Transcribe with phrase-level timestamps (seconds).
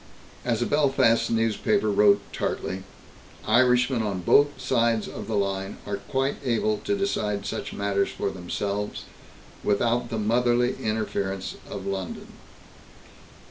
[0.43, 2.81] As a Belfast newspaper wrote tartly:
[3.45, 8.31] "Irishmen on both sides of the line are quite able to decide such matters for
[8.31, 9.03] themselves,
[9.63, 12.29] without the motherly interference of London."